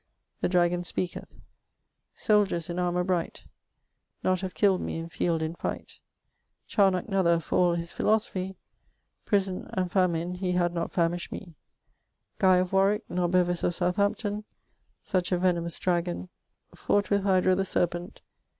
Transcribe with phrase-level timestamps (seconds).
[0.41, 1.35] ]The dragon speketh:....
[2.11, 3.45] souldiers in armoure bright...
[4.25, 5.99] ot have kylled me in fyelde in fighte...
[6.71, 8.55] rnock nother for all his philosophie...
[9.27, 11.53] yson and famyne he had not famysshed me
[12.39, 14.43] arwicke nor Bevys of Southehampton....
[15.03, 16.29] such a venomous dragon....
[16.75, 18.21] fowght with Hidra the serpent